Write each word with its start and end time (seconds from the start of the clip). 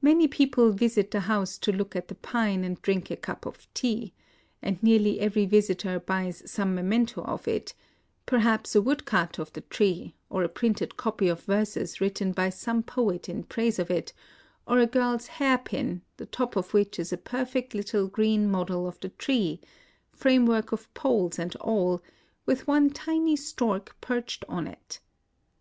Many 0.00 0.28
people 0.28 0.70
visit 0.70 1.10
the 1.10 1.22
house 1.26 1.58
to 1.58 1.72
look 1.72 1.96
at 1.96 2.06
the 2.06 2.14
pine 2.14 2.62
and 2.62 2.80
drink 2.82 3.10
a 3.10 3.16
cup 3.16 3.44
of 3.46 3.66
tea; 3.74 4.12
and 4.62 4.80
nearly 4.80 5.18
every 5.18 5.44
visitor 5.44 5.98
buys 5.98 6.48
some 6.48 6.72
memento 6.76 7.22
of 7.24 7.48
it,— 7.48 7.74
perhaps 8.26 8.76
a 8.76 8.80
woodcut 8.80 9.40
of 9.40 9.52
the 9.52 9.62
tree, 9.62 10.14
or 10.28 10.44
a 10.44 10.48
printed 10.48 10.96
copy 10.96 11.26
of 11.26 11.40
verses 11.42 12.00
written 12.00 12.30
by 12.30 12.48
some 12.48 12.84
poet 12.84 13.28
in 13.28 13.42
praise 13.42 13.80
of 13.80 13.90
it, 13.90 14.12
or 14.68 14.78
a 14.78 14.86
girl's 14.86 15.26
hair 15.26 15.58
pin, 15.58 16.02
the 16.16 16.26
top 16.26 16.54
of 16.54 16.72
which 16.72 16.96
is 16.96 17.12
a 17.12 17.16
perfect 17.16 17.74
little 17.74 18.06
green 18.06 18.48
model 18.48 18.86
of 18.86 19.00
the 19.00 19.08
tree,— 19.08 19.60
framework 20.12 20.70
of 20.70 20.94
poles 20.94 21.40
and 21.40 21.56
all,— 21.56 22.00
with 22.46 22.68
one 22.68 22.88
tiny 22.88 23.34
stork 23.34 23.96
perched 24.00 24.44
on 24.48 24.68
it. 24.68 25.00